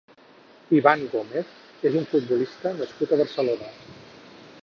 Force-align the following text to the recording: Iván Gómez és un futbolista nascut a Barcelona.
Iván 0.77 1.03
Gómez 1.11 1.51
és 1.91 1.99
un 2.01 2.09
futbolista 2.15 2.73
nascut 2.81 3.13
a 3.17 3.23
Barcelona. 3.23 3.69